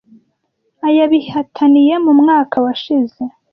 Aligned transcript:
ayabihataniye 0.87 1.93
mu 2.05 2.13
mwaka 2.19 2.55
washize 2.65 3.21